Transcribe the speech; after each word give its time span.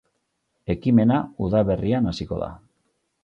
Ekimena 0.73 1.19
udaberrian 1.47 2.11
hasiko 2.13 2.39
da. 2.45 2.51